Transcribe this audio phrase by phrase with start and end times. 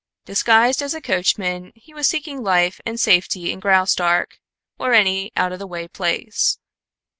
[0.25, 4.39] Disguised as a coachman he was seeking life and safety in Graustark,
[4.79, 6.57] or any out of the way place.